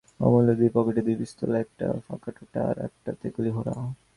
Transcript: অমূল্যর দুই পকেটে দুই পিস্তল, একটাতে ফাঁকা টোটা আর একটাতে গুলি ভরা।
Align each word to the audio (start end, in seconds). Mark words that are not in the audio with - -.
অমূল্যর 0.25 0.55
দুই 0.59 0.69
পকেটে 0.75 1.01
দুই 1.07 1.15
পিস্তল, 1.21 1.51
একটাতে 1.63 1.99
ফাঁকা 2.07 2.31
টোটা 2.37 2.59
আর 2.69 2.77
একটাতে 2.87 3.25
গুলি 3.35 3.51
ভরা। 3.55 3.73